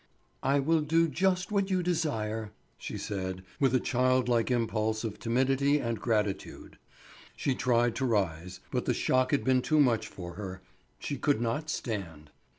"I 0.41 0.57
will 0.57 0.81
do 0.81 1.07
just 1.07 1.51
what 1.51 1.69
you 1.69 1.83
desire," 1.83 2.51
she 2.79 2.97
said 2.97 3.43
with 3.59 3.75
a 3.75 3.79
childlike 3.79 4.49
impulse 4.49 5.03
of 5.03 5.19
timidity 5.19 5.77
and 5.77 6.01
gratitude. 6.01 6.79
She 7.37 7.53
tried 7.53 7.93
to 7.97 8.05
rise, 8.05 8.61
but 8.71 8.85
the 8.85 8.95
shock 8.95 9.29
had 9.29 9.43
been 9.43 9.61
too 9.61 9.79
much 9.79 10.07
for 10.07 10.33
her; 10.33 10.63
she 10.97 11.17
could 11.19 11.39
not 11.39 11.69
stand. 11.69 12.31